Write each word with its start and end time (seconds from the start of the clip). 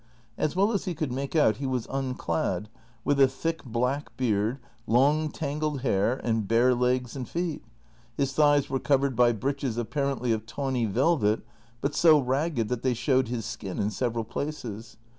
As 0.35 0.55
well 0.55 0.71
as 0.71 0.85
he 0.85 0.95
could 0.95 1.11
make 1.11 1.35
out 1.35 1.57
he 1.57 1.67
was 1.67 1.85
unclad, 1.91 2.69
with 3.05 3.19
a 3.21 3.27
thick 3.27 3.63
black 3.63 4.17
beard, 4.17 4.57
long 4.87 5.29
tangled 5.29 5.81
hair, 5.81 6.15
and 6.25 6.47
bare 6.47 6.73
legs 6.73 7.15
and 7.15 7.29
feet, 7.29 7.63
his 8.17 8.33
thighs 8.33 8.67
were 8.67 8.79
covered 8.79 9.15
by 9.15 9.31
breeches 9.31 9.77
apparently 9.77 10.31
of 10.31 10.47
tawny 10.47 10.85
velvet 10.85 11.41
but 11.81 11.93
so 11.93 12.17
ragged 12.17 12.67
that 12.67 12.81
they 12.81 12.95
showed 12.95 13.27
his 13.27 13.45
skin 13.45 13.77
in 13.77 13.91
several 13.91 14.23
places. 14.23 14.97